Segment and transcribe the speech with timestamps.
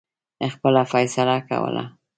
[0.53, 1.83] خپله فیصله کوله.